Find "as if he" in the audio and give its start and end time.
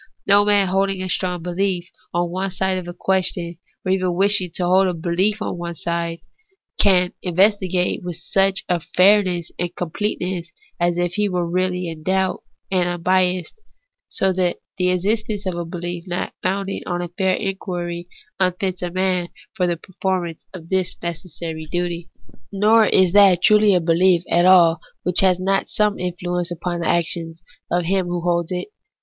10.79-11.29